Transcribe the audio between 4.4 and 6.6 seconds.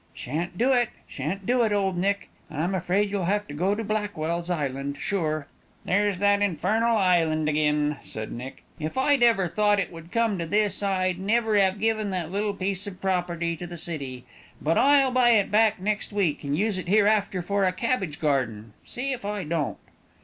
Island, sure." "There's that